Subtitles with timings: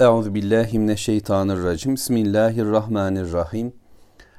[0.00, 1.94] Euzu billahi mineşşeytanirracim.
[1.94, 3.72] Bismillahirrahmanirrahim.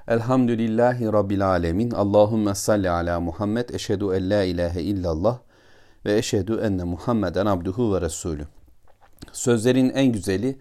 [0.08, 1.92] Elhamdülillahi rabbil alamin.
[1.92, 3.70] Allahumme salli ala Muhammed.
[3.70, 5.40] Eşhedü en la ilahe illallah
[6.06, 8.48] ve eşhedü enne Muhammeden abduhu ve resulü.
[9.32, 10.58] Sözlerin en güzeli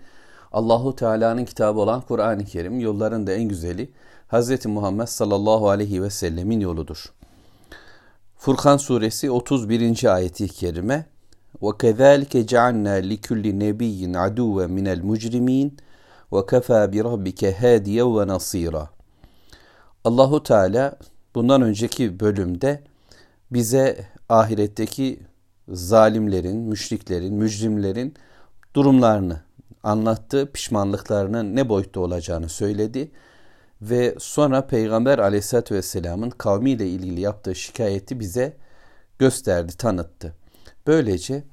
[0.53, 2.81] Allahu Teala'nın kitabı olan Kur'an-ı Kerim.
[2.81, 3.93] Yolların da en güzeli
[4.33, 4.67] Hz.
[4.67, 7.13] Muhammed sallallahu aleyhi ve sellemin yoludur.
[8.37, 10.15] Furkan suresi 31.
[10.15, 11.14] ayeti kerime
[11.66, 15.68] وَكَذَٰلِكَ جَعَلْنَا لِكُلِّ نَبِيٍّ عَدُوًّا مِنَ الْمُجْرِمِينَ
[16.34, 18.86] وَكَفَى بِرَبِّكَ هَادِيًا وَنَصِيرًا
[20.04, 20.98] Allahu Teala
[21.36, 22.84] bundan önceki bölümde
[23.52, 25.20] bize ahiretteki
[25.70, 28.14] zalimlerin, müşriklerin, mücrimlerin
[28.74, 29.42] durumlarını
[29.84, 33.12] anlattı, pişmanlıklarının ne boyutta olacağını söyledi
[33.82, 38.58] ve sonra Peygamber aleyhissalatü vesselamın kavmiyle ilgili yaptığı şikayeti bize
[39.20, 40.36] gösterdi, tanıttı.
[40.88, 41.44] Böylece e,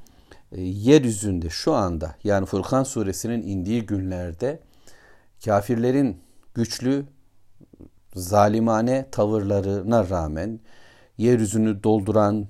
[0.57, 4.59] yeryüzünde şu anda yani Furkan suresinin indiği günlerde
[5.45, 6.21] kafirlerin
[6.53, 7.05] güçlü
[8.15, 10.59] zalimane tavırlarına rağmen
[11.17, 12.47] yeryüzünü dolduran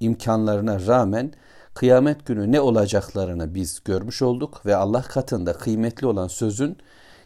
[0.00, 1.32] imkanlarına rağmen
[1.74, 6.76] kıyamet günü ne olacaklarını biz görmüş olduk ve Allah katında kıymetli olan sözün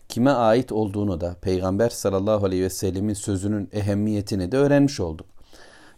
[0.08, 5.26] kime ait olduğunu da Peygamber sallallahu aleyhi ve sellemin sözünün ehemmiyetini de öğrenmiş olduk.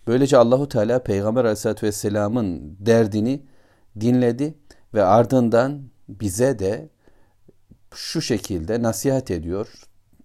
[0.07, 3.43] Böylece Allahu Teala Peygamber aleyhissalatü vesselamın derdini
[4.01, 4.55] dinledi
[4.95, 6.89] ve ardından bize de
[7.95, 9.69] şu şekilde nasihat ediyor.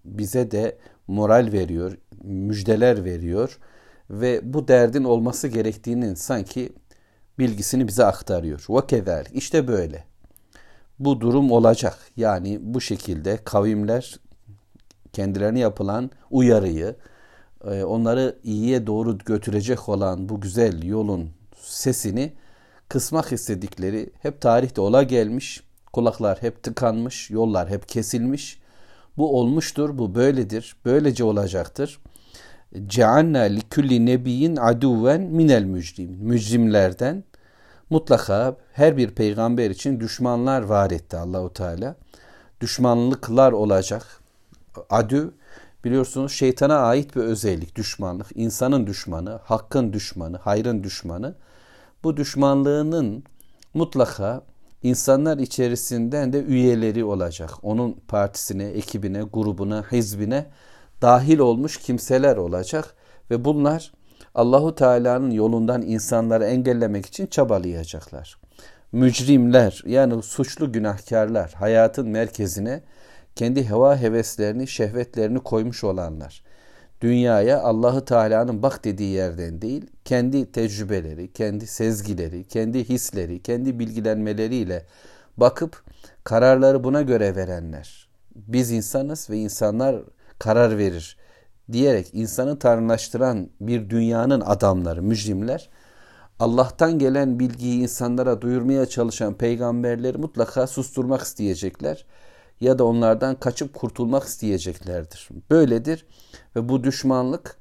[0.04, 3.58] Bize de moral veriyor, müjdeler veriyor
[4.10, 6.72] ve bu derdin olması gerektiğinin sanki
[7.38, 8.64] bilgisini bize aktarıyor.
[8.68, 9.26] Ve.
[9.32, 10.04] İşte böyle.
[10.98, 11.98] Bu durum olacak.
[12.16, 14.20] Yani bu şekilde kavimler
[15.12, 16.96] kendilerine yapılan uyarıyı,
[17.64, 22.32] e, onları iyiye doğru götürecek olan bu güzel yolun sesini
[22.88, 25.62] kısmak istedikleri hep tarihte ola gelmiş.
[25.92, 28.60] Kulaklar hep tıkanmış, yollar hep kesilmiş.
[29.16, 32.00] Bu olmuştur, bu böyledir, böylece olacaktır.
[32.86, 36.10] Ceanna li kulli nebiyyin aduven minel mücrim.
[36.10, 37.24] Mücrimlerden
[37.90, 41.96] mutlaka her bir peygamber için düşmanlar var etti Allahu Teala.
[42.60, 44.20] Düşmanlıklar olacak.
[44.90, 45.34] Adü
[45.84, 48.26] biliyorsunuz şeytana ait bir özellik düşmanlık.
[48.34, 51.34] İnsanın düşmanı, hakkın düşmanı, hayrın düşmanı.
[52.06, 53.24] Bu düşmanlığının
[53.74, 54.42] mutlaka
[54.82, 57.50] insanlar içerisinden de üyeleri olacak.
[57.62, 60.46] Onun partisine, ekibine, grubuna, hizbine
[61.02, 62.94] dahil olmuş kimseler olacak
[63.30, 63.92] ve bunlar
[64.34, 68.38] Allahu Teala'nın yolundan insanları engellemek için çabalayacaklar.
[68.92, 72.82] Mücrimler yani suçlu günahkarlar hayatın merkezine
[73.36, 76.42] kendi heva heveslerini, şehvetlerini koymuş olanlar.
[77.00, 84.86] Dünyaya Allahu Teala'nın bak dediği yerden değil, kendi tecrübeleri, kendi sezgileri, kendi hisleri, kendi bilgilenmeleriyle
[85.36, 85.82] bakıp
[86.24, 88.08] kararları buna göre verenler.
[88.34, 89.96] Biz insanız ve insanlar
[90.38, 91.16] karar verir
[91.72, 95.68] diyerek insanı tanrılaştıran bir dünyanın adamları, mücrimler
[96.38, 102.06] Allah'tan gelen bilgiyi insanlara duyurmaya çalışan peygamberleri mutlaka susturmak isteyecekler
[102.60, 105.28] ya da onlardan kaçıp kurtulmak isteyeceklerdir.
[105.50, 106.06] Böyledir
[106.56, 107.56] ve bu düşmanlık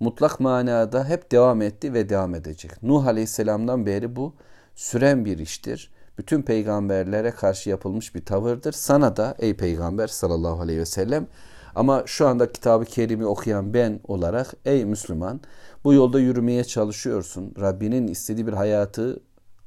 [0.00, 2.82] mutlak manada hep devam etti ve devam edecek.
[2.82, 4.34] Nuh Aleyhisselam'dan beri bu
[4.74, 5.90] süren bir iştir.
[6.18, 8.72] Bütün peygamberlere karşı yapılmış bir tavırdır.
[8.72, 11.26] Sana da ey peygamber sallallahu aleyhi ve sellem
[11.74, 15.40] ama şu anda kitabı kerimi okuyan ben olarak ey Müslüman
[15.84, 17.54] bu yolda yürümeye çalışıyorsun.
[17.60, 19.20] Rabbinin istediği bir hayatı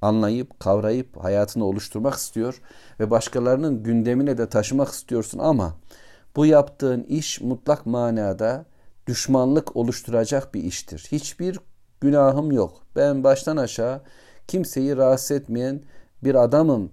[0.04, 2.62] anlayıp, kavrayıp hayatını oluşturmak istiyor
[3.00, 5.76] ve başkalarının gündemine de taşımak istiyorsun ama
[6.36, 8.66] bu yaptığın iş mutlak manada
[9.08, 11.08] düşmanlık oluşturacak bir iştir.
[11.12, 11.60] Hiçbir
[12.02, 12.82] günahım yok.
[12.96, 14.02] Ben baştan aşağı
[14.48, 15.82] kimseyi rahatsız etmeyen
[16.24, 16.92] bir adamım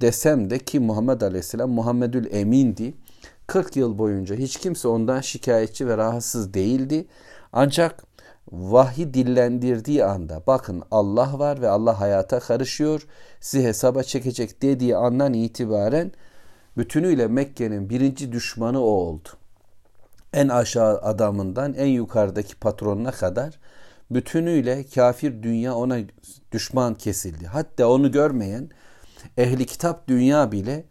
[0.00, 2.94] desem de ki Muhammed Aleyhisselam Muhammedül Emin'di.
[3.46, 7.06] 40 yıl boyunca hiç kimse ondan şikayetçi ve rahatsız değildi.
[7.52, 8.04] Ancak
[8.50, 13.06] vahyi dillendirdiği anda bakın Allah var ve Allah hayata karışıyor
[13.40, 16.12] sizi hesaba çekecek dediği andan itibaren
[16.76, 19.28] bütünüyle Mekke'nin birinci düşmanı o oldu.
[20.32, 23.58] En aşağı adamından en yukarıdaki patronuna kadar
[24.10, 25.98] bütünüyle kafir dünya ona
[26.52, 27.46] düşman kesildi.
[27.46, 28.70] Hatta onu görmeyen
[29.36, 30.84] ehli kitap dünya bile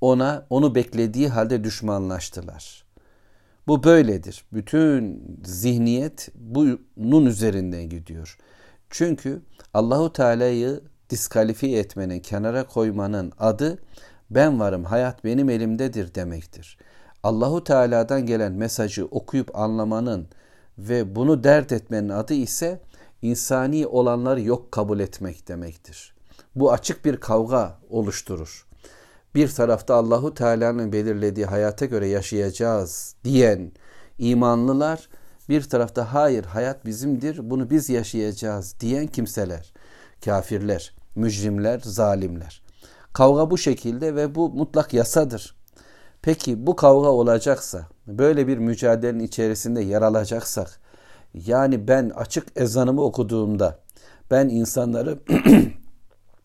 [0.00, 2.85] ona onu beklediği halde düşmanlaştılar.
[3.66, 4.44] Bu böyledir.
[4.52, 6.28] Bütün zihniyet
[6.96, 8.38] bunun üzerinden gidiyor.
[8.90, 9.42] Çünkü
[9.74, 10.80] Allahu Teala'yı
[11.10, 13.78] diskalifiye etmenin, kenara koymanın adı
[14.30, 16.78] ben varım, hayat benim elimdedir demektir.
[17.22, 20.28] Allahu Teala'dan gelen mesajı okuyup anlamanın
[20.78, 22.80] ve bunu dert etmenin adı ise
[23.22, 26.14] insani olanları yok kabul etmek demektir.
[26.54, 28.65] Bu açık bir kavga oluşturur.
[29.36, 33.72] Bir tarafta Allahu Teala'nın belirlediği hayata göre yaşayacağız diyen
[34.18, 35.08] imanlılar
[35.48, 39.72] bir tarafta hayır hayat bizimdir bunu biz yaşayacağız diyen kimseler,
[40.24, 42.62] kafirler, mücrimler, zalimler.
[43.12, 45.56] Kavga bu şekilde ve bu mutlak yasadır.
[46.22, 50.80] Peki bu kavga olacaksa, böyle bir mücadelenin içerisinde yer alacaksak,
[51.34, 53.78] yani ben açık ezanımı okuduğumda,
[54.30, 55.18] ben insanları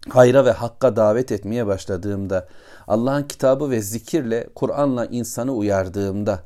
[0.10, 2.48] hayra ve hakka davet etmeye başladığımda,
[2.88, 6.40] Allah'ın kitabı ve zikirle, Kur'an'la insanı uyardığımda,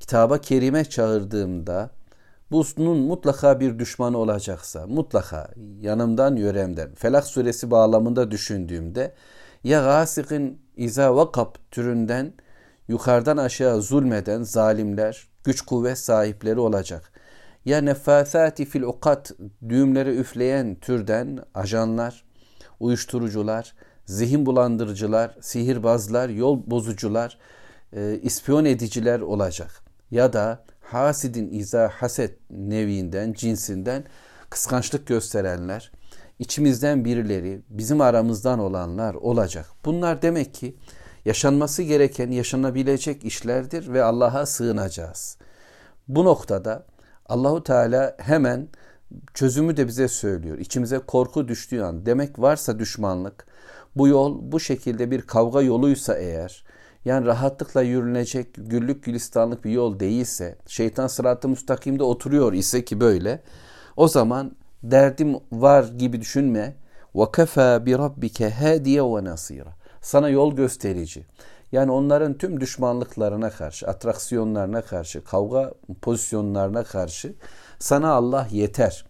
[0.00, 1.90] kitaba kerime çağırdığımda,
[2.50, 5.50] bunun mutlaka bir düşmanı olacaksa, mutlaka
[5.80, 9.14] yanımdan yöremden, Felak suresi bağlamında düşündüğümde,
[9.64, 12.32] ya gasikin iza vakab türünden
[12.88, 17.12] yukarıdan aşağı zulmeden zalimler, güç kuvvet sahipleri olacak.
[17.64, 19.32] Ya nefasati fil ukat
[19.68, 22.23] düğümleri üfleyen türden ajanlar,
[22.80, 23.74] uyuşturucular,
[24.06, 27.38] zihin bulandırıcılar, sihirbazlar, yol bozucular,
[27.92, 29.70] e, ispiyon ediciler olacak.
[30.10, 34.04] Ya da hasidin iza haset nevinden, cinsinden
[34.50, 35.92] kıskançlık gösterenler,
[36.38, 39.66] içimizden birileri, bizim aramızdan olanlar olacak.
[39.84, 40.76] Bunlar demek ki
[41.24, 45.38] yaşanması gereken, yaşanabilecek işlerdir ve Allah'a sığınacağız.
[46.08, 46.86] Bu noktada
[47.26, 48.68] Allahu Teala hemen
[49.33, 50.57] çözümü de bize söylüyor.
[50.57, 53.45] İçimize korku düştüğü an demek varsa düşmanlık,
[53.95, 56.63] bu yol bu şekilde bir kavga yoluysa eğer,
[57.05, 63.43] yani rahatlıkla yürünecek güllük gülistanlık bir yol değilse, şeytan sıratı müstakimde oturuyor ise ki böyle,
[63.97, 64.51] o zaman
[64.83, 66.75] derdim var gibi düşünme.
[67.15, 71.25] وَكَفَى بِرَبِّكَ هَادِيَ وَنَصِيرًا Sana yol gösterici.
[71.74, 75.72] yani onların tüm düşmanlıklarına karşı, atraksiyonlarına karşı, kavga
[76.02, 77.34] pozisyonlarına karşı
[77.78, 79.04] sana Allah yeter.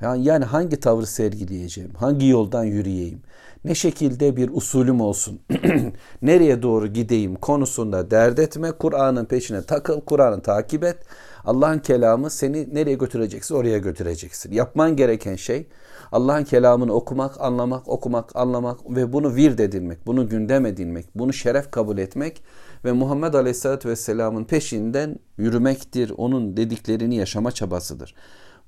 [0.00, 3.22] Yani, yani hangi tavır sergileyeceğim, hangi yoldan yürüyeyim,
[3.64, 5.40] ne şekilde bir usulüm olsun,
[6.22, 10.98] nereye doğru gideyim konusunda dert etme, Kur'an'ın peşine takıl, Kur'an'ı takip et.
[11.44, 14.52] Allah'ın kelamı seni nereye götürecekse oraya götüreceksin.
[14.52, 15.66] Yapman gereken şey
[16.12, 21.70] Allah'ın kelamını okumak, anlamak, okumak, anlamak ve bunu vird edinmek, bunu gündem edinmek, bunu şeref
[21.70, 22.42] kabul etmek
[22.84, 26.12] ve Muhammed Aleyhisselatü Vesselam'ın peşinden yürümektir.
[26.16, 28.14] Onun dediklerini yaşama çabasıdır.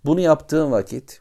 [0.05, 1.21] Bunu yaptığın vakit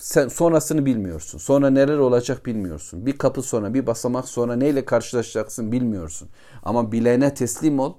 [0.00, 1.38] sen sonrasını bilmiyorsun.
[1.38, 3.06] Sonra neler olacak bilmiyorsun.
[3.06, 6.28] Bir kapı sonra, bir basamak sonra neyle karşılaşacaksın bilmiyorsun.
[6.62, 7.94] Ama bilene teslim ol.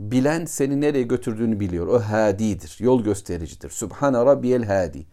[0.00, 1.86] Bilen seni nereye götürdüğünü biliyor.
[1.86, 3.70] O hadidir, yol göstericidir.
[3.70, 5.06] Subhane rabbiyel hadi.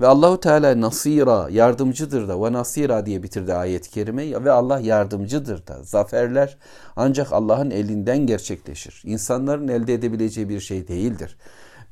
[0.00, 5.66] Ve Allahu Teala nasira, yardımcıdır da ve nasira diye bitirdi ayet-i kerime ve Allah yardımcıdır
[5.66, 5.82] da.
[5.82, 6.58] Zaferler
[6.96, 9.02] ancak Allah'ın elinden gerçekleşir.
[9.04, 11.36] İnsanların elde edebileceği bir şey değildir.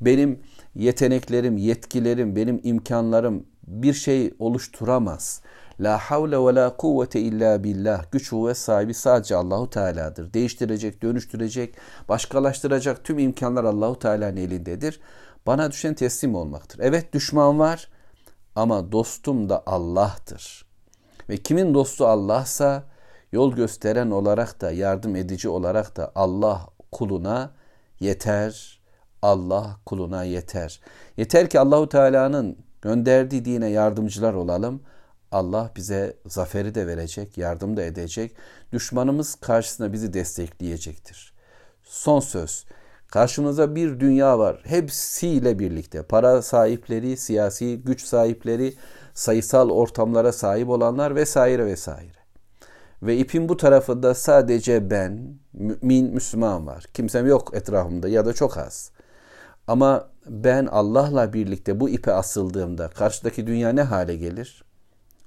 [0.00, 0.40] Benim
[0.78, 5.42] yeteneklerim, yetkilerim, benim imkanlarım bir şey oluşturamaz.
[5.80, 8.12] La havle ve la kuvvete illa billah.
[8.12, 10.32] Güç ve sahibi sadece Allahu Teala'dır.
[10.32, 11.74] Değiştirecek, dönüştürecek,
[12.08, 15.00] başkalaştıracak tüm imkanlar Allahu Teala'nın elindedir.
[15.46, 16.80] Bana düşen teslim olmaktır.
[16.82, 17.88] Evet düşman var
[18.56, 20.64] ama dostum da Allah'tır.
[21.28, 22.84] Ve kimin dostu Allah'sa
[23.32, 27.50] yol gösteren olarak da yardım edici olarak da Allah kuluna
[28.00, 28.77] yeter.
[29.22, 30.80] Allah kuluna yeter.
[31.16, 34.82] Yeter ki Allahu Teala'nın gönderdiği dine yardımcılar olalım.
[35.32, 38.36] Allah bize zaferi de verecek, yardım da edecek.
[38.72, 41.32] Düşmanımız karşısında bizi destekleyecektir.
[41.82, 42.64] Son söz.
[43.08, 44.60] Karşımızda bir dünya var.
[44.64, 48.74] Hepsiyle birlikte para sahipleri, siyasi güç sahipleri,
[49.14, 52.18] sayısal ortamlara sahip olanlar vesaire vesaire.
[53.02, 56.84] Ve ipin bu tarafında sadece ben, mümin, Müslüman var.
[56.94, 58.90] Kimsem yok etrafımda ya da çok az.
[59.68, 64.64] Ama ben Allah'la birlikte bu ipe asıldığımda karşıdaki dünya ne hale gelir?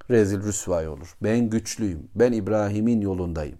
[0.09, 1.17] Rezil rüsvay olur.
[1.23, 2.09] Ben güçlüyüm.
[2.15, 3.57] Ben İbrahim'in yolundayım.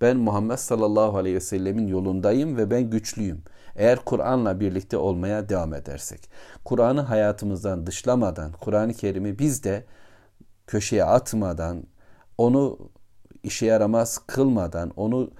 [0.00, 3.42] Ben Muhammed sallallahu aleyhi ve sellemin yolundayım ve ben güçlüyüm.
[3.76, 6.30] Eğer Kur'an'la birlikte olmaya devam edersek,
[6.64, 9.84] Kur'an'ı hayatımızdan dışlamadan, Kur'an-ı Kerim'i biz de
[10.66, 11.84] köşeye atmadan,
[12.38, 12.78] onu
[13.42, 15.30] işe yaramaz kılmadan, onu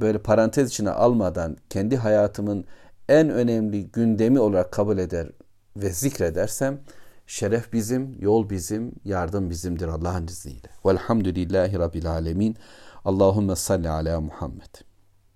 [0.00, 2.64] böyle parantez içine almadan kendi hayatımın
[3.12, 5.28] en önemli gündemi olarak kabul eder
[5.76, 6.80] ve zikredersem
[7.26, 10.68] şeref bizim, yol bizim, yardım bizimdir Allah'ın izniyle.
[10.86, 12.56] Velhamdülillahi Rabbil Alemin.
[13.04, 14.74] Allahümme salli ala Muhammed.